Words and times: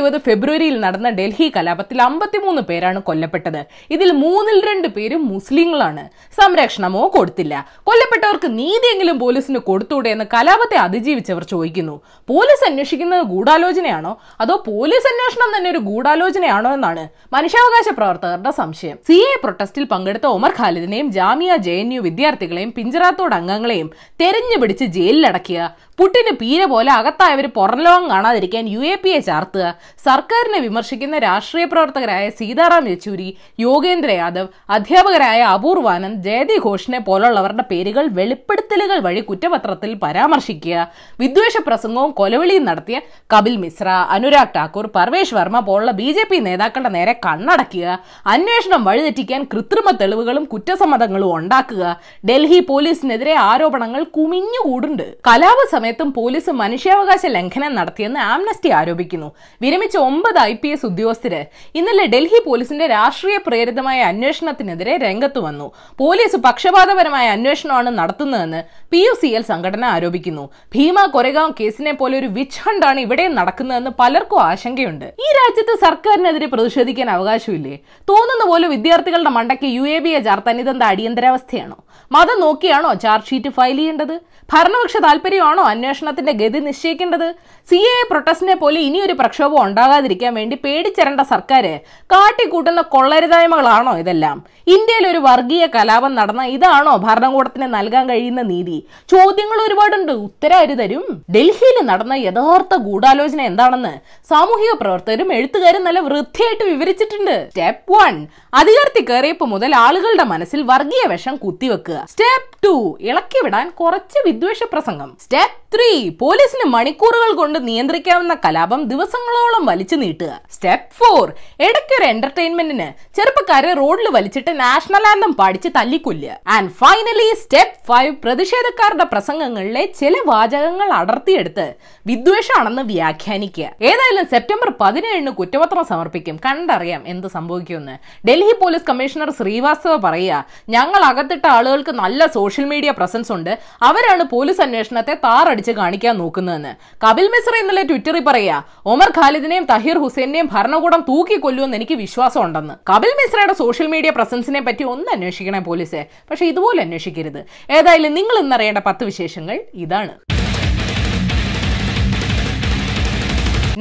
ഇരുപത് 0.00 0.18
ഫെബ്രുവരിയിൽ 0.26 0.76
നടന്ന 0.84 1.08
ഡൽഹി 1.18 1.46
കലാപത്തിൽ 1.54 1.98
അമ്പത്തിമൂന്ന് 2.08 2.62
പേരാണ് 2.68 3.00
കൊല്ലപ്പെട്ടത്. 3.08 3.58
ഇതിൽ 3.94 4.08
മൂന്നിൽ 4.20 4.58
രണ്ട് 4.68 4.88
പേരും 4.96 5.22
മുസ്ലിങ്ങളാണ്. 5.32 6.04
സംരക്ഷണമോ 6.38 7.02
കൊടുത്തില്ല. 7.16 7.54
കൊല്ലപ്പെട്ടവർക്ക് 7.88 8.48
നീതിയെങ്കിലും 8.60 9.16
പോലീസിന് 9.22 9.60
കൊടുത്തൂടെ 9.68 10.10
എന്ന് 10.14 10.26
കലാപത്തെ 10.34 10.76
അതിജീവിച്ചവർ 10.84 11.44
ചോദിക്കുന്നു. 11.52 11.96
പോലീസ് 12.32 12.64
അന്വേഷിക്കുന്നത് 12.68 13.24
ഗൂഢാലോചനയാണോ? 13.32 14.12
അതോ 14.44 14.56
പോലീസ് 14.70 15.08
അന്വേഷണം 15.12 15.50
തന്നെ 15.56 15.68
ഒരു 15.74 15.82
ഗൂഢാലോചനയാണോ 15.88 16.72
എന്നാണ് 16.78 17.04
മനുഷ്യാവകാശ 17.36 17.88
പ്രവർത്തകരുടെ 17.98 18.52
സംശയം. 18.60 18.96
സി 19.08 19.18
എ 19.32 19.36
പ്രൊട്ടസ്റ്റിൽ 19.44 19.84
പങ്കെടുത്ത 19.92 20.26
ഒമർ 20.38 20.54
ഖാലിദിനെയും 20.60 21.10
ജാമിയ 21.18 21.52
ജെ 21.68 21.76
എൻ 21.82 21.92
യു 21.96 22.00
വിദ്യാർത്ഥികളെയും 22.08 22.72
പിഞ്ചറാത്തോട് 22.78 23.34
അംഗങ്ങളെയും 23.40 23.90
തെരഞ്ഞു 24.22 24.58
പിടിച്ച് 24.62 24.88
ജയിലിലടക്കുക 24.96 25.60
പുട്ടിന് 26.00 26.32
പീര 26.40 26.62
പോലെ 26.72 26.90
അകത്തായവർ 26.98 27.46
പുറംലോകം 27.56 28.04
കാണാതിരിക്കാൻ 28.10 28.64
യു 28.74 28.82
എ 28.90 28.94
പി 29.00 29.10
എ 29.16 29.18
ചാർത്തുക. 29.26 29.64
സർക്കാരിനെ 30.06 30.58
വിമർശിക്കുന്ന 30.66 31.16
രാഷ്ട്രീയ 31.24 31.64
പ്രവർത്തകരായ 31.72 32.24
സീതാറാം 32.38 32.86
യെച്ചൂരി 32.90 33.26
യോഗേന്ദ്ര 33.64 34.10
യാദവ് 34.18 34.48
അധ്യാപകരായ 34.76 35.40
അപൂർവാനന്ദ് 35.56 36.20
ജയതി 36.26 36.56
ഘോഷിനെ 36.68 37.00
പോലുള്ളവരുടെ 37.08 37.64
പേരുകൾ 37.72 38.06
വെളിപ്പെടുത്തലുകൾ 38.18 39.00
വഴി 39.06 39.22
കുറ്റപത്രത്തിൽ 39.28 39.92
പരാമർശിക്കുക. 40.04 40.86
വിദ്വേഷ 41.22 41.54
പ്രസംഗവും 41.68 42.14
കൊലവിളിയും 42.20 42.64
നടത്തിയ 42.70 43.00
കപിൽ 43.34 43.58
മിശ്ര 43.64 43.88
അനുരാഗ് 44.16 44.54
ഠാക്കൂർ 44.56 44.88
പർവേഷ് 44.96 45.36
വർമ്മ 45.40 45.62
പോലുള്ള 45.68 45.94
ബി 46.00 46.08
ജെ 46.18 46.26
പി 46.32 46.40
നേതാക്കളുടെ 46.48 46.94
നേരെ 46.96 47.16
കണ്ണടക്കുക 47.28 47.98
അന്വേഷണം 48.36 48.80
വഴിതെറ്റിക്കാൻ 48.88 49.44
കൃത്രിമ 49.52 49.96
തെളിവുകളും 50.00 50.46
കുറ്റസമ്മതങ്ങളും 50.54 51.30
ഉണ്ടാക്കുക. 51.38 51.84
ഡൽഹി 52.30 52.62
പോലീസിനെതിരെ 52.72 53.36
ആരോപണങ്ങൾ 53.50 54.02
കുമിഞ്ഞുകൂടുണ്ട് 54.18 55.06
കലാപ 55.30 55.60
സമയത്തും 55.68 55.88
പോലീസ് 55.98 56.50
മനുഷ്യാവകാശ 56.50 57.26
ലംഘനം 57.26 57.74
നടത്തിയെന്ന് 57.74 58.20
ആംനസ്റ്റി 58.20 58.68
ആരോപിക്കുന്നു. 58.68 59.32
വിരമിച്ച 59.62 59.96
ഒമ്പത് 59.96 60.38
ഐ 60.38 60.54
പി 60.54 60.68
എസ് 60.68 60.86
ഉദ്യോഗസ്ഥര് 60.86 61.44
ഇന്നലെ 61.74 62.06
ഡൽഹി 62.06 62.40
പോലീസിന്റെ 62.46 62.86
രാഷ്ട്രീയ 62.86 63.38
പ്രേരിതമായ 63.46 64.00
അന്വേഷണത്തിനെതിരെ 64.02 64.96
രംഗത്ത് 64.96 65.38
വന്നു. 65.38 65.72
പോലീസ് 65.98 66.36
പക്ഷപാതപരമായ 66.36 67.28
അന്വേഷണമാണ് 67.28 67.90
നടത്തുന്നതെന്ന് 67.98 68.62
പി 68.92 68.98
യു 68.98 69.14
സി 69.22 69.26
എൽ 69.26 69.42
സംഘടന 69.42 69.84
ആരോപിക്കുന്നു. 69.84 70.50
ഭീമ 70.74 71.06
കൊരഗാവ് 71.06 71.52
കേസിനെ 71.60 71.92
പോലെ 71.92 72.18
ഒരു 72.18 72.26
വിച്ച് 72.26 72.60
ഹണ്ടാണ് 72.60 73.00
ഇവിടെ 73.00 73.28
നടക്കുന്നതെന്ന് 73.28 73.90
പലർക്കും 74.00 74.40
ആശങ്കയുണ്ട്. 74.40 75.04
ഈ 75.04 75.28
രാജ്യത്ത് 75.40 75.80
സർക്കാരിനെതിരെ 75.80 76.46
പ്രതിഷേധിക്കാൻ 76.46 77.10
അവകാശമില്ലേ? 77.10 77.76
തോന്നുന്ന 78.08 78.44
പോലെ 78.50 78.68
വിദ്യാർത്ഥികളുടെ 78.68 79.30
മണ്ടയ്ക്ക് 79.30 79.64
യു 79.64 79.82
എ 79.82 79.98
ബി 79.98 80.08
എ 80.08 80.20
ചാർത്താൻ 80.20 80.60
ഇതെന്താ 80.60 80.88
അടിയന്തരാവസ്ഥയാണോ? 80.88 81.76
മതം 82.12 82.40
നോക്കിയാണോ 82.40 82.94
ചാർജ് 82.94 83.26
ഷീറ്റ് 83.26 83.48
ഫയൽ 83.48 83.76
ചെയ്യേണ്ടത്? 83.76 84.29
ഭരണപക്ഷ 84.52 84.96
താല്പര്യമാണോ 85.06 85.62
അന്വേഷണത്തിന്റെ 85.72 86.32
ഗതി 86.40 86.60
നിശ്ചയിക്കേണ്ടത്? 86.68 87.28
സി 87.70 87.78
എ 87.90 87.96
പ്രൊട്ടസ്റ്റിനെ 88.10 88.54
പോലെ 88.60 88.78
ഇനിയൊരു 88.86 89.14
പ്രക്ഷോഭം 89.20 89.58
ഉണ്ടാകാതിരിക്കാൻ 89.66 90.32
വേണ്ടി 90.38 90.56
പേടിച്ചിരേണ്ട 90.64 91.22
സർക്കാർ 91.32 91.66
കാട്ടിക്കൂട്ടുന്ന 92.12 92.80
കൊള്ളരുതായ്മകളാണോ 92.94 93.92
ഇതെല്ലാം? 94.02 94.38
ഇന്ത്യയിൽ 94.74 95.04
ഒരു 95.10 95.20
വർഗീയ 95.26 95.64
കലാപം 95.74 96.12
നടന്ന 96.18 96.42
ഇതാണോ 96.54 96.94
ഭരണകൂടത്തിന് 97.04 97.68
നൽകാൻ 97.76 98.04
കഴിയുന്ന 98.10 98.42
നീതി? 98.50 98.78
ചോദ്യങ്ങൾ 99.12 99.58
ഒരുപാടുണ്ട് 99.66 100.12
ഉത്തരം 100.26 100.56
ആര് 100.60 100.74
തരും. 100.80 101.06
ഡൽഹിയിൽ 101.36 101.78
നടന്ന 101.90 102.14
യഥാർത്ഥ 102.26 102.74
ഗൂഢാലോചന 102.88 103.40
എന്താണെന്ന് 103.50 103.94
സാമൂഹിക 104.32 104.72
പ്രവർത്തകരും 104.82 105.30
എഴുത്തുകാരും 105.38 105.84
നല്ല 105.88 106.00
വൃത്തിയായിട്ട് 106.08 106.64
വിവരിച്ചിട്ടുണ്ട്. 106.72 107.36
സ്റ്റെപ്പ് 107.54 107.92
വൺ 107.96 108.16
അധികാരത്തിൽ 108.60 109.04
കയറിയപ്പോ 109.10 109.46
മുതൽ 109.54 109.70
ആളുകളുടെ 109.84 110.26
മനസ്സിൽ 110.34 110.60
വർഗീയ 110.72 111.04
വിഷം 111.14 111.36
കുത്തിവെക്കുക. 111.44 111.98
സ്റ്റെപ്പ് 112.12 112.50
ടു 112.66 112.74
ഇളക്കി 113.10 113.40
വിടാൻ 113.44 113.66
കുറച്ച് 113.80 114.18
വിദ്വേഷ 114.40 114.64
പ്രസംഗം. 114.72 115.08
സ്റ്റെപ്പ് 115.22 115.56
ത്രീ 115.74 115.88
പോലീസിന് 116.20 116.66
മണിക്കൂറുകൾ 116.74 117.30
കൊണ്ട് 117.38 117.58
നിയന്ത്രിക്കാവുന്ന 117.66 118.34
കലാപം 118.44 118.80
ദിവസങ്ങളോളം 118.92 119.62
വലിച്ചു 119.70 119.96
നീട്ടുക. 120.02 120.30
സ്റ്റെപ്പ് 120.54 120.88
ഫോർ 120.98 121.24
ഇടയ്ക്കൊരു 121.66 122.06
എന്റർടൈൻമെന്റിന് 122.12 122.86
ചെറുപ്പക്കാരെ 123.16 123.70
റോഡിൽ 123.80 124.06
വലിച്ചിട്ട് 124.16 124.52
നാഷണൽ 124.60 125.04
ആന്തം 125.10 125.32
പാടിച്ച് 125.40 125.70
തല്ലിക്കൊല്ലുക. 125.76 126.36
ആൻഡ് 126.54 126.72
ഫൈനലി 126.80 127.26
സ്റ്റെപ്പ് 127.42 127.76
ഫൈവ് 127.88 128.14
പ്രതിഷേധക്കാരുടെ 128.24 129.06
പ്രസംഗങ്ങളിലെ 129.12 129.84
ചില 130.00 130.14
വാചകങ്ങൾ 130.30 130.90
അടർത്തിയെടുത്ത് 131.00 131.66
വിദ്വേഷമാണെന്ന് 132.06 132.84
വ്യാഖ്യാനിക്കുക. 132.92 133.66
ഏതായാലും 133.90 134.28
സെപ്റ്റംബർ 134.32 134.70
പതിനേഴിന് 134.80 135.34
കുറ്റപത്രം 135.40 135.86
സമർപ്പിക്കും. 135.92 136.38
കണ്ടറിയാം 136.46 137.04
എന്ത് 137.14 137.28
സംഭവിക്കുമെന്ന്. 137.36 137.98
ഡൽഹി 138.30 138.56
പോലീസ് 138.62 138.88
കമ്മീഷണർ 138.90 139.32
ശ്രീവാസ്തവ 139.42 139.96
പറയുക 140.08 140.42
ഞങ്ങൾ 140.76 141.04
അകത്തിട്ട 141.10 141.46
ആളുകൾക്ക് 141.58 141.94
നല്ല 142.02 142.20
സോഷ്യൽ 142.38 142.66
മീഡിയ 142.74 142.90
പ്രസൻസ് 142.98 143.32
ഉണ്ട്. 143.38 143.52
അവരാണ് 143.90 144.19
പോലീസ് 144.24 144.60
അന്വേഷണത്തെ 144.60 145.14
താറടിച്ച് 145.14 145.72
കാണിക്കാൻ 145.72 146.18
നോക്കുന്നതെന്ന്? 146.18 146.72
കപിൽ 147.06 147.26
മിശ്ര 147.34 147.54
ഇന്നലെ 147.62 147.82
ട്വിറ്ററിൽ 147.82 148.24
പറയാ 148.24 148.62
ഒമർ 148.86 149.10
ഖാലിദിനെയും 149.18 149.64
തഹീർ 149.64 149.98
ഹുസൈനെയും 149.98 150.48
ഭരണകൂടം 150.52 151.00
തൂക്കിക്കൊല്ലുമെന്ന് 151.00 151.76
എനിക്ക് 151.76 151.94
വിശ്വാസം 151.94 152.42
ഉണ്ടെന്ന് 152.42 152.74
കപിൽ 152.90 153.12
മിശ്രയുടെ 153.20 153.52
സോഷ്യൽ 153.52 153.86
മീഡിയ 153.86 154.10
പ്രസൻസിനെ 154.10 154.60
പറ്റി 154.60 154.84
ഒന്ന് 154.84 155.12
അന്വേഷിക്കണേ 155.12 155.58
പോലീസ്. 155.58 156.06
പക്ഷെ 156.30 156.46
ഇതുപോലെ 156.46 156.82
അന്വേഷിക്കരുത്. 156.82 157.40
ഏതായാലും 157.70 158.14
നിങ്ങൾ 158.14 158.38
ഇന്നറിയേണ്ട 158.38 158.78
പത്ത് 158.78 159.04
വിശേഷങ്ങൾ 159.04 159.60
ഇതാണ്. 159.74 160.39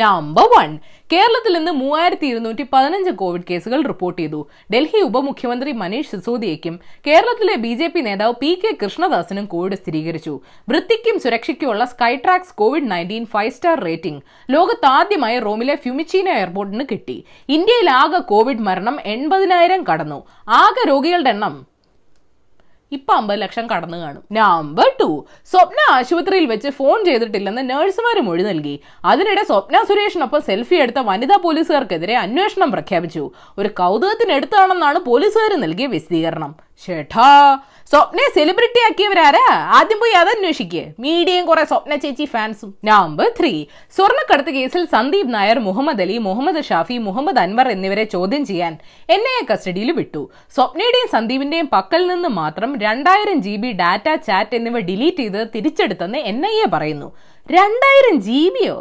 Number 0.02 0.44
one. 0.44 0.80
കേരളത്തിൽ 1.14 1.54
നിന്ന് 1.54 1.72
മൂവായിരത്തി 1.72 2.28
ഇരുന്നൂറ്റി 2.28 2.66
പതിനഞ്ച് 2.74 3.12
കോവിഡ് 3.12 3.48
കേസുകൾ 3.50 3.84
റിപ്പോർട്ട് 3.84 4.22
ചെയ്തു. 4.22 4.50
ഡൽഹി 4.74 5.00
ഉപമുഖ്യമന്ത്രി 5.02 5.72
മനീഷ് 5.72 6.12
സിസോദിയയ്ക്കും 6.12 6.80
കേരളത്തിലെ 7.08 7.56
ബി 7.56 7.74
ജെ 7.74 7.88
പി 7.88 8.02
നേതാവ് 8.02 8.34
പി 8.42 8.62
കെ 8.64 8.78
കൃഷ്ണദാസിനും 8.84 9.46
കോവിഡ് 9.46 9.74
സ്ഥിരീകരിച്ചു. 9.74 10.40
വൃത്തിക്കും 10.70 11.20
സുരക്ഷയ്ക്കുമുള്ള 11.20 11.86
Skytrax 11.86 12.56
covid 12.56 12.92
nineteen 12.92 13.26
five 13.26 13.52
star 13.52 13.80
rating 13.80 14.22
ലോകത്താദ്യമായി 14.50 15.40
റോമിലെ 15.40 15.76
ഫ്യൂമിച്ചീന 15.76 16.30
എയർപോർട്ടിന് 16.30 16.86
കിട്ടി. 16.92 17.24
ഇന്ത്യയിൽ 17.50 17.90
ആകെ 17.90 18.18
കോവിഡ് 18.18 18.66
മരണം 18.70 19.00
എൺപതിനായിരം 19.06 19.84
കടന്നു. 19.84 20.28
ആകെ 20.50 20.90
രോഗികളുടെ 20.90 21.30
എണ്ണം 21.30 21.69
ഇപ്പൊ 22.92 23.14
അമ്പത് 23.14 23.42
ലക്ഷം 23.42 23.70
കടന്നു 23.70 23.98
കാണും. 23.98 24.24
നമ്പർ 24.32 24.88
ടു 25.00 25.26
സ്വപ്ന 25.52 25.80
ആശുപത്രിയിൽ 25.92 26.46
വെച്ച് 26.46 26.70
ഫോൺ 26.70 27.06
ചെയ്തിട്ടില്ലെന്ന് 27.06 27.70
നഴ്സുമാർ 27.70 28.22
മൊഴി 28.22 28.44
നൽകി. 28.44 28.80
അതിനിടെ 29.06 29.44
സ്വപ്ന 29.44 29.84
സുരേഷിനൊപ്പം 29.90 30.42
സെൽഫി 30.42 30.76
എടുത്ത 30.76 31.00
വനിതാ 31.00 31.38
പോലീസുകാർക്കെതിരെ 31.44 32.16
അന്വേഷണം 32.16 32.72
പ്രഖ്യാപിച്ചു. 32.72 33.32
ഒരു 33.58 33.70
കൗതുകത്തിനെടുത്താണെന്നാണ് 33.82 35.00
പോലീസുകാർ 35.00 35.54
നൽകിയ 35.66 35.88
വിശദീകരണം. 35.88 36.69
ചേട്ടാ 36.85 37.29
സ്വപ്നെ 37.91 38.25
സെലിബ്രിറ്റി 38.35 38.79
ആക്കിയവരാരാ? 38.88 39.45
ആദ്യം 39.78 40.00
പോയി 40.01 40.13
അതന്വേഷിക്കുക 40.19 40.81
മീഡിയയും 41.06 41.45
കുറെ 41.50 41.63
സ്വപ്ന 41.72 41.94
ചേച്ചി 42.03 42.25
ഫാൻസും. 42.34 42.69
നമ്പർ 42.90 43.28
ത്രീ 43.40 43.51
സ്വർണക്കടത്ത് 43.95 44.51
കേസിൽ 44.57 44.84
സന്ദീപ് 44.94 45.34
നായർ 45.35 45.59
മുഹമ്മദ് 45.67 46.03
അലി 46.06 46.17
മുഹമ്മദ് 46.28 46.62
ഷാഫി 46.69 46.97
മുഹമ്മദ് 47.07 47.41
അൻവർ 47.45 47.67
എന്നിവരെ 47.75 48.06
ചോദ്യം 48.16 48.44
ചെയ്യാൻ 48.50 48.75
എൻ 49.16 49.23
ഐ 49.31 49.40
കസ്റ്റഡിയിൽ 49.51 49.91
വിട്ടു. 50.00 50.22
സ്വപ്നയുടെയും 50.57 51.09
സന്ദീപിന്റെയും 51.16 51.69
പക്കൽ 51.75 52.03
നിന്ന് 52.12 52.31
മാത്രം 52.41 52.79
രണ്ടായിരം 52.85 53.40
ജി 53.47 53.56
ബി 53.63 53.72
ഡാറ്റ 53.81 54.09
ചാറ്റ് 54.28 54.56
എന്നിവ 54.59 54.79
ഡിലീറ്റ് 54.91 55.23
ചെയ്ത് 55.23 55.41
തിരിച്ചെടുത്തെന്ന് 55.56 56.22
എൻ 56.31 56.40
ഐ 56.53 56.56
എ 56.66 56.69
പറയുന്നു. 56.75 57.09
രണ്ടായിരം 57.57 58.16
ജി 58.25 58.41
ബിയോ 58.56 58.78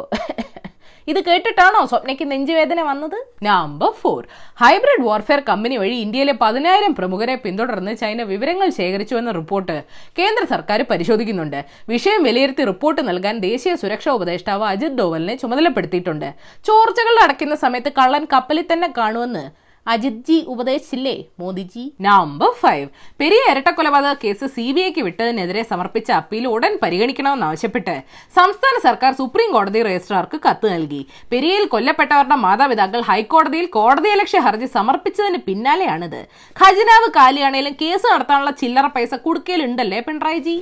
ഇത് 1.11 1.19
കേട്ടിട്ടാണോ 1.27 1.81
സ്വപ്നയ്ക്ക് 1.91 2.25
നെഞ്ചുവേദന 2.31 2.79
വന്നത്? 2.89 3.17
Number 3.43 3.91
four 4.01 4.21
hybrid 4.61 5.05
warfare 5.07 5.39
company 5.49 5.75
വഴി 5.81 5.95
ഇന്ത്യയിലെ 6.05 6.33
പതിനായിരം 6.41 6.93
പ്രമുഖരെ 6.99 7.35
പിന്തുടർന്ന് 7.35 7.93
ചൈന 8.01 8.23
വിവരങ്ങൾ 8.31 8.69
ശേഖരിച്ചുവെന്ന 8.79 9.31
റിപ്പോർട്ട് 9.39 9.75
കേന്ദ്ര 10.19 10.43
സർക്കാർ 10.53 10.81
പരിശോധിക്കുന്നുണ്ട്. 10.91 11.59
വിഷയം 11.93 12.23
വിലയിരുത്തി 12.23 12.65
റിപ്പോർട്ട് 12.71 13.07
നൽകാൻ 13.09 13.37
ദേശീയ 13.47 13.75
സുരക്ഷാ 13.75 14.11
ഉപദേഷ്ടാവ് 14.11 14.67
അജിത് 14.73 14.99
ഡോവലിനെ 14.99 15.35
ചുമതലപ്പെടുത്തിയിട്ടുണ്ട്. 15.35 16.29
ചോർച്ചകൾ 16.69 17.17
അടയ്ക്കുന്ന 17.25 17.57
സമയത്ത് 17.65 17.93
കള്ളൻ 17.99 18.25
കപ്പലിൽ 18.35 18.67
തന്നെ 18.73 18.89
കാണുമെന്ന് 18.97 19.45
അജിത് 19.87 20.23
ജി 20.27 20.37
ഉപദേശിച്ചില്ലേ 20.53 21.13
മോദിജി? 21.41 21.83
നമ്പർ 22.07 22.51
ഫൈവ് 22.61 22.87
പെരിയ 23.19 23.41
ഇരട്ടക്കൊലപാതക 23.51 24.13
കേസ് 24.23 24.47
സി 24.55 24.65
ബി 24.75 24.81
ഐക്ക് 24.87 25.01
വിട്ടതിനെതിരെ 25.07 25.63
സമർപ്പിച്ച 25.71 26.09
അപ്പീൽ 26.17 26.45
ഉടൻ 26.55 26.73
പരിഗണിക്കണമെന്നാവശ്യപ്പെട്ട് 26.83 27.95
സംസ്ഥാന 28.37 28.75
സർക്കാർ 28.87 29.13
സുപ്രീം 29.19 29.49
കോടതി 29.55 29.81
രജിസ്ട്രാർക്ക് 29.87 30.39
കത്ത് 30.45 30.67
നൽകി. 30.73 31.01
പെരിയയിൽ 31.31 31.65
കൊല്ലപ്പെട്ടവരുടെ 31.73 32.37
മാതാപിതാക്കൾ 32.45 33.03
ഹൈക്കോടതിയിൽ 33.09 33.67
കോടതിയലക്ഷ്യ 33.77 34.41
ഹർജി 34.47 34.69
സമർപ്പിച്ചതിന് 34.77 35.41
പിന്നാലെയാണിത്. 35.47 36.21
ഖജനാവ് 36.55 37.09
കാലിയാണേലും 37.19 37.75
കേസ് 37.83 38.07
നടത്താനുള്ള 38.13 38.53
ചില്ലറ 38.63 38.87
പൈസ 38.97 39.13
കുടുക്കയിലുണ്ടല്ലേ 39.27 40.01
പിണറായിജി 40.09 40.57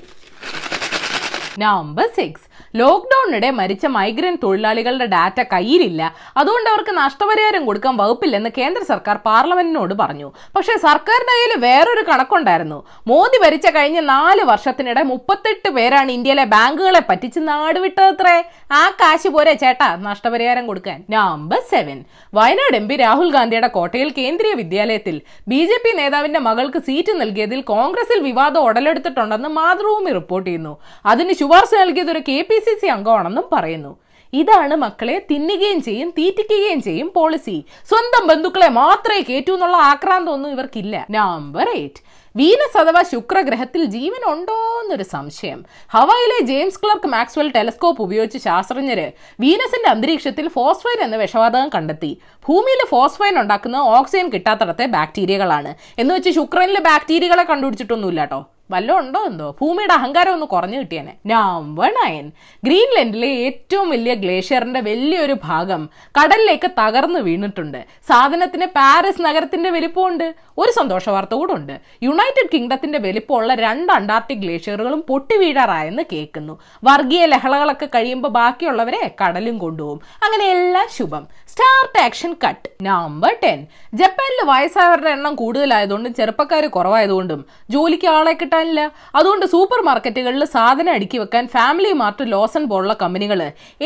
നമ്പർ 1.62 2.08
സിക്സ് 2.16 2.46
ലോക്ക്ഡൌണിനിടെ 2.80 3.50
മരിച്ച 3.60 3.86
മൈഗ്രന്റ് 3.98 4.42
തൊഴിലാളികളുടെ 4.44 5.08
ഡാറ്റ 5.16 5.40
കയ്യിലില്ല. 5.54 6.02
അതുകൊണ്ട് 6.42 6.68
അവർക്ക് 6.74 6.94
നഷ്ടപരിഹാരം 6.98 7.64
കൊടുക്കാൻ 7.68 7.94
വകുപ്പില്ലെന്ന് 8.02 8.50
കേന്ദ്ര 8.58 8.82
സർക്കാർ 8.92 9.16
പാർലമെന്റിനോട് 9.28 9.94
പറഞ്ഞു. 10.02 10.28
പക്ഷെ 10.56 10.74
സർക്കാരിന്റെ 10.88 11.34
കയ്യിൽ 11.38 11.54
വേറൊരു 11.66 12.04
കണക്കുണ്ടായിരുന്നു. 12.10 12.80
മോദി 13.12 13.38
ഭരിച്ച 13.44 13.68
കഴിഞ്ഞ 13.78 14.00
നാല് 14.14 14.44
വർഷത്തിനിടെ 14.52 15.04
മുപ്പത്തെട്ട് 15.12 15.70
പേരാണ് 15.78 16.12
ഇന്ത്യയിലെ 16.18 16.46
ബാങ്കുകളെ 16.56 17.02
പറ്റിച്ച് 17.10 17.42
നാടുവിട്ടതത്രേ 17.50 18.38
ആ 18.80 18.84
കാശ് 19.02 19.30
പോരെ 19.36 19.54
ചേട്ടാ 19.64 19.90
നഷ്ടപരിഹാരം 20.08 20.66
കൊടുക്കാൻ. 20.72 20.98
Number 21.16 21.62
seven. 21.74 21.98
Wayanad 22.38 22.76
M 22.82 22.86
P 22.90 22.96
Rahul 23.04 23.30
ഗാന്ധിയുടെ 23.38 23.70
കോട്ടയിൽ 23.78 24.10
കേന്ദ്രീയ 24.18 24.54
വിദ്യാലയത്തിൽ 24.62 25.16
ബി 25.52 25.62
ജെ 25.70 25.78
പി 25.84 25.92
നേതാവിന്റെ 26.00 26.40
മകൾക്ക് 26.48 26.80
സീറ്റ് 26.88 27.14
നൽകിയതിൽ 27.22 27.60
കോൺഗ്രസിൽ 27.74 28.20
വിവാദം 28.28 28.66
ഉടലെടുത്തിട്ടുണ്ടെന്ന് 28.70 29.50
മാതൃഭൂമി 29.60 30.12
റിപ്പോർട്ട് 30.20 30.48
ചെയ്യുന്നു. 30.48 30.74
അതിന് 31.12 31.34
ശുപാർശ 31.42 31.74
നൽകിയത് 31.84 32.12
ഒരു 32.16 32.22
കെ 32.30 32.38
പി 32.50 32.58
സി 32.68 32.75
സി 32.81 32.88
അംഗമാണെന്നും 32.88 33.48
പറയുന്നു. 33.54 33.94
ഇതാണ് 34.34 34.75
മക്കളെ 34.75 35.25
തിന്നുകയും 35.31 35.81
ചെയ്യും 35.81 36.10
തീറ്റിക്കുകയും 36.18 36.81
ചെയ്യും 36.81 37.12
പോളിസി 37.16 37.66
സ്വന്തം 37.90 38.24
ബന്ധുക്കളെ 38.28 38.69
മാത്രമേ 38.69 39.22
കേറ്റൂ 39.30 39.54
എന്നുള്ള 39.54 39.78
ആക്രാന്തമൊന്നും 39.78 40.52
ഇവർക്കില്ല. 40.52 41.06
നമ്പർ 41.10 41.69
എയ്റ്റ് 41.69 42.02
വീനസ് 42.36 42.78
അഥവാ 42.78 43.02
ശുക്രഗ്രഹത്തിൽ 43.02 43.86
ജീവൻ 43.86 44.31
ഉണ്ടോ 44.31 44.58
എന്നൊരു 44.81 45.04
സംശയം. 45.04 45.66
ഹവായിലെ 45.94 46.40
ജെയിംസ് 46.46 46.80
ക്ലർക്ക് 46.84 47.08
മാക്സ്വൽ 47.08 47.52
ടെലസ്കോപ്പ് 47.56 48.02
ഉപയോഗിച്ച് 48.02 48.38
ശാസ്ത്രജ്ഞര് 48.38 49.12
വീനസിന്റെ 49.40 49.90
അന്തരീക്ഷത്തിൽ 49.90 50.48
ഫോസ്ഫൈൻ 50.48 51.00
എന്ന 51.04 51.16
വിഷവാതകം 51.16 51.69
കണ്ടെത്തി. 51.75 52.12
ഭൂമിയിൽ 52.48 52.84
ഫോസ്ഫൈൻ 52.90 53.40
ഉണ്ടാക്കുന്ന 53.40 53.78
ഓക്സിജൻ 53.78 54.30
കിട്ടാത്തടത്തെ 54.30 54.86
ബാക്ടീരിയകളാണ്. 54.86 55.74
എന്ന് 56.02 56.14
വെച്ച് 56.14 56.30
ശുക്രനിലെ 56.30 56.80
ബാക്ടീരിയകളെ 56.80 57.44
കണ്ടുപിടിച്ചിട്ടൊന്നുമില്ല 57.44 58.22
കേട്ടോ 58.22 58.42
വല്ലോ 58.72 59.00
ഉണ്ടോ 59.00 59.19
എന്തോ? 59.25 59.58
ഭൂമിയുടെ 59.62 59.94
അഹങ്കാരം 59.94 60.34
ഒന്ന് 60.34 60.46
കുറഞ്ഞു 60.46 60.80
കിട്ടിയനെ. 60.80 61.14
നമ്പർ 61.25 61.94
നയൻ 62.06 62.31
ഗ്രീൻലൻഡിലെ 62.64 63.28
ഏറ്റവും 63.28 63.90
വലിയ 63.90 64.14
ഗ്ലേഷ്യറിന്റെ 64.14 64.81
വലിയൊരു 64.81 65.38
ഭാഗം 65.44 65.90
കടലിലേക്ക് 66.22 66.72
തകർന്നു 66.80 67.19
വീണിട്ടുണ്ട്. 67.19 67.86
സാധനത്തിന് 68.10 68.66
പാരീസ് 68.66 69.22
നഗരത്തിന്റെ 69.22 69.69
വലിപ്പമുണ്ട്. 69.69 70.36
ഒരു 70.58 70.72
സന്തോഷ 70.72 71.10
വാർത്ത 71.10 71.34
കൂടെ 71.34 71.54
ഉണ്ട് 71.54 71.80
യുണൈറ്റഡ് 72.04 72.50
കിങ്ഡത്തിന്റെ 72.54 73.00
വലിപ്പമുള്ള 73.00 73.54
രണ്ട് 73.56 73.94
അന്റാർട്ടിക് 73.94 74.38
ഗ്ലേഷ്യറുകളും 74.38 75.04
പൊട്ടി 75.10 75.38
വീഴാറായെന്ന് 75.38 76.04
കേൾക്കുന്നു. 76.12 76.62
വർഗീയ 76.84 77.25
ലഹളകളൊക്കെ 77.25 77.86
കഴിയുമ്പോൾ 77.86 78.30
ബാക്കിയുള്ളവരെ 78.30 79.16
കടലും 79.24 79.58
കൊണ്ടുപോകും. 79.58 80.02
അങ്ങനെ 80.24 80.46
എല്ലാം 80.52 80.88
ശുഭം. 80.98 81.28
Start 81.48 82.00
action 82.00 82.36
cut 82.48 82.69
number 82.81 83.36
ten 83.44 83.68
ജപ്പാനിൽ 83.94 84.50
വയസ്സായവരുടെ 84.50 85.10
എണ്ണം 85.10 85.36
കൂടുതലായതുകൊണ്ടും 85.36 86.14
ചെറുപ്പക്കാർ 86.14 86.66
കുറവായതുകൊണ്ടും 86.68 87.46
ജോലിക്ക് 87.69 88.08
ആളെ 88.08 88.34
കിട്ടാനില്ല 88.57 88.81
അതുകൊണ്ട് 89.15 89.45
സൂപ്പർ 89.45 89.80
മാർക്കറ്റുകളിൽ 89.88 90.44
സാധനം 90.56 90.92
അടുക്കി 90.94 91.18
വെക്കാൻ 91.18 91.44
ഫാമിലി 91.56 91.92
മാർട്ട് 92.01 92.24
ലോസൺ 92.33 92.63
പോലുള്ള 92.71 92.94
കമ്പനികൾ 93.01 93.39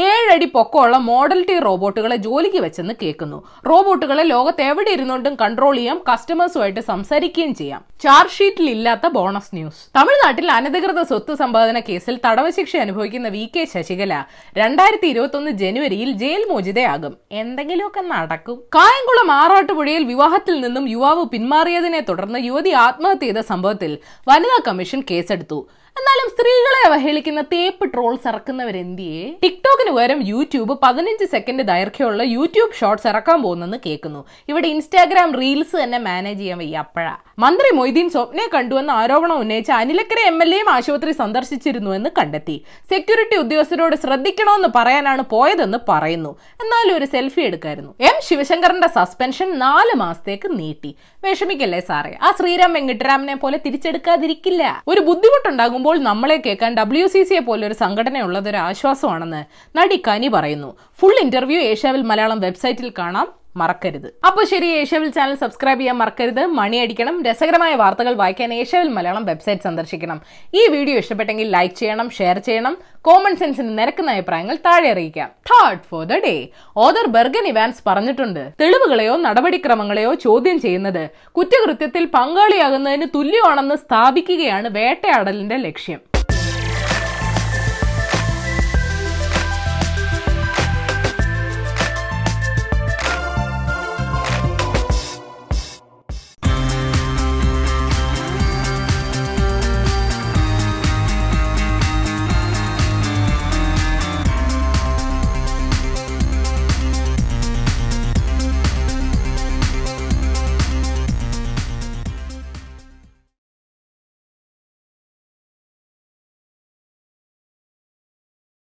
ഏഴടി 0.06 0.48
പൊക്കമുള്ള 0.56 0.98
മോഡൽ 1.10 1.40
ടി 1.50 1.56
റോബോട്ടുകളെ 1.60 2.18
ജോലിക്ക് 2.28 2.60
വെച്ചെന്ന് 2.66 2.94
കേൾക്കുന്നു. 3.02 3.40
റോബോട്ടുകളെ 3.70 4.24
ലോകത്ത് 4.34 4.62
എവിടെ 4.72 4.92
ഇരുന്നുകൊണ്ടും 4.96 5.34
കൺട്രോൾ 5.42 5.76
ചെയ്യാം 5.76 5.98
കസ്റ്റമേഴ്സുമായിട്ട് 6.10 6.82
സംസാരിക്കുകയും 6.92 7.54
ചെയ്യാം. 7.56 7.82
ചാർജ് 8.04 8.36
ഷീറ്റിൽ 8.38 8.68
ഇല്ലാത്ത 8.76 9.08
ബോണസ് 9.18 9.52
ന്യൂസ് 9.56 9.82
തമിഴ്നാട്ടിൽ 9.98 10.48
അനധികൃത 10.52 11.02
സ്വത്ത് 11.12 11.34
സമ്പാദന 11.42 11.80
കേസിൽ 11.90 12.16
തടവ് 12.26 12.52
ശിക്ഷ 12.58 12.74
അനുഭവിക്കുന്ന 12.86 13.28
വി 13.36 13.44
കെ 13.56 13.64
ശശികല 13.74 14.14
രണ്ടായിരത്തി 14.58 15.08
ഇരുപത്തി 15.14 15.38
ഒന്ന് 15.42 15.52
ജനുവരിയിൽ 15.64 16.12
ജയിൽ 16.24 16.44
മോചിതയാകും. 16.52 17.14
എന്തെങ്കിലുമൊക്കെ 17.42 18.04
നടക്കും. 18.14 18.58
കായംകുളം 18.76 19.32
ആറാട്ടുപുഴയിൽ 19.40 20.04
വിവാഹത്തിൽ 20.12 20.56
നിന്നും 20.62 20.86
യുവാവ് 20.96 21.26
പിന്മാറിയതിനെ 21.34 22.02
തുടർന്ന് 22.10 22.40
യുവതി 22.50 22.72
ആത്മഹത്യ 22.86 23.20
ചെയ്ത 23.22 23.42
സംഭവത്തിൽ 23.52 23.92
വനിതാ 24.28 24.58
കമ്മീഷൻ 24.68 25.02
കേസെടുത്തു 25.12 25.58
എന്നാലും 26.00 26.28
സ്ത്രീകളെ 26.34 26.80
അവഹേളിക്കുന്ന 26.88 27.42
തേപ്പ് 27.42 27.94
ട്രോൾസ് 27.94 28.28
ഇറക്കുന്നവരെന്തിയെ? 28.28 29.24
ടിക്ടോക്കിന് 29.44 29.92
പകരം 29.98 30.20
യൂട്യൂബ് 30.26 30.74
പതിനഞ്ച് 30.84 31.26
സെക്കൻഡ് 31.26 31.64
ദൈർഘ്യമുള്ള 31.64 32.24
യൂട്യൂബ് 32.24 32.78
ഷോർട്സ് 32.80 33.08
ഇറക്കാൻ 33.08 33.42
പോകുന്നെന്ന് 33.42 33.78
കേൾക്കുന്നു. 33.86 34.26
ഇവിടെ 34.50 34.68
ഇൻസ്റ്റാഗ്രാം 34.68 35.32
റീൽസ് 35.40 35.76
തന്നെ 35.84 35.98
മാനേജ് 35.98 36.40
ചെയ്യാൻ 36.40 36.58
വയ്യ 36.58 36.78
അപ്പഴാ 36.78 37.16
മന്ത്രി 37.40 37.70
മൊയ്തീൻ 37.76 38.10
സ്വപ്നയെ 38.10 38.48
കണ്ടുവെന്ന 38.56 38.92
ആരോപണം 38.92 39.38
ഉന്നയിച്ച 39.40 39.72
അനിലക്കര 39.72 40.20
എം 40.26 40.44
എൽ 40.44 40.56
എയും 40.56 40.70
ആശുപത്രി 40.70 41.12
സന്ദർശിച്ചിരുന്നുവെന്ന് 41.12 42.10
കണ്ടെത്തി. 42.18 42.66
സെക്യൂരിറ്റി 42.90 43.36
ഉദ്യോഗസ്ഥരോട് 43.36 43.96
ശ്രദ്ധിക്കണമെന്ന് 43.96 44.70
പറയാനാണ് 44.76 45.24
പോയതെന്ന് 45.30 45.78
പറയുന്നു. 45.90 46.32
എന്നാലും 46.64 46.96
ഒരു 46.98 47.06
സെൽഫി 47.06 47.42
എടുക്കായിരുന്നു. 47.42 47.92
എം 48.00 48.20
ശിവശങ്കറിന്റെ 48.28 48.88
സസ്പെൻഷൻ 48.88 49.60
നാല് 49.66 49.96
മാസത്തേക്ക് 49.98 50.60
നീട്ടി. 50.60 50.96
വിഷമിക്കല്ലേ 51.24 51.80
സാറേ? 51.80 52.14
ആ 52.22 52.34
ശ്രീരാം 52.40 52.74
വെങ്കിട്ടരാമനെ 52.74 53.36
പോലെ 53.36 53.60
തിരിച്ചെടുക്കാതിരിക്കില്ല. 53.66 54.84
ഒരു 54.88 55.02
ബുദ്ധിമുട്ടുണ്ടാകുമ്പോൾ 55.10 55.91
നമ്മളെ 55.98 56.42
കേൾക്കാൻ 56.46 56.74
ഡബ്ല്യു 56.74 57.08
സി 57.08 57.24
സിയെ 57.24 57.40
പോലെ 57.40 57.68
ഒരു 57.68 57.74
സംഘടനയുള്ളത് 57.74 58.50
ഒരു 58.50 58.58
ആശ്വാസമാണെന്ന് 58.58 59.44
നടി 59.78 60.04
കനി 60.08 60.28
പറയുന്നു. 60.28 60.78
ഫുൾ 61.00 61.16
ഇന്റർവ്യൂ 61.22 61.60
ഏഷ്യാവിൽ 61.60 62.02
മലയാളം 62.02 62.40
വെബ്സൈറ്റിൽ 62.40 62.94
കാണാം. 62.98 63.41
മറക്കരുത്. 63.58 64.14
അപ്പോൾ 64.28 64.46
ശരി 64.46 64.66
ഏഷ്യാവിൽ 64.66 65.10
ചാനൽ 65.10 65.36
സബ്സ്ക്രൈബ് 65.36 65.80
ചെയ്യാൻ 65.80 65.98
മറക്കരുത്. 65.98 66.46
മണി 66.46 66.78
അടിക്കണം. 66.78 67.24
രസകരമായ 67.24 67.76
വാർത്തകൾ 67.76 68.14
വായിക്കാൻ 68.14 68.54
ഏഷ്യാവിൽ 68.54 68.90
മലയാളം 68.90 69.26
വെബ്സൈറ്റ് 69.26 69.62
സന്ദർശിക്കണം. 69.62 70.22
ഈ 70.56 70.68
വീഡിയോ 70.68 70.98
ഇഷ്ടപ്പെട്ടെങ്കിൽ 70.98 71.48
ലൈക്ക് 71.48 71.76
ചെയ്യണം 71.76 72.10
ഷെയർ 72.10 72.38
ചെയ്യണം. 72.38 72.78
കോമൺ 73.02 73.36
സെൻസിന് 73.36 73.78
നിരക്കുന്ന 73.80 74.12
അഭിപ്രായങ്ങൾ 74.12 74.56
താഴെ 74.56 74.92
അറിയിക്കാം. 74.92 75.30
Third 75.52 75.84
for 75.90 76.04
the 76.06 76.20
day 76.26 76.36
author 76.78 77.08
Bergen 77.08 77.48
Evans 77.48 77.84
പറഞ്ഞിട്ടുണ്ട് 77.88 78.52
തെളിവുകളെയോ 78.62 79.16
നടപടിക്രമങ്ങളെയോ 79.18 80.14
ചോദ്യം 80.14 80.60
ചെയ്യുന്നത് 80.60 81.10
കുറ്റകൃത്യത്തിൽ 81.32 82.06
പങ്കാളിയാകുന്നതിന് 82.06 83.08
തുല്യമാണെന്ന് 83.16 83.76
സ്ഥാപിക്കുകയാണ് 83.76 84.70
വേട്ടയാടലിന്റെ 84.70 85.58
ലക്ഷ്യം. 85.58 86.11